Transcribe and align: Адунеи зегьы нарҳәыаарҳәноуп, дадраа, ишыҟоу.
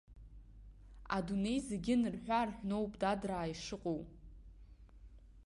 Адунеи 1.15 1.59
зегьы 1.69 1.95
нарҳәыаарҳәноуп, 2.01 2.91
дадраа, 3.01 3.51
ишыҟоу. 3.51 4.01